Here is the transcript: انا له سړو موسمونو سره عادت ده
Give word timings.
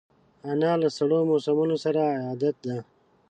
انا 0.51 0.71
له 0.81 0.89
سړو 0.97 1.19
موسمونو 1.29 1.75
سره 1.85 2.01
عادت 2.27 2.55
ده 2.65 2.77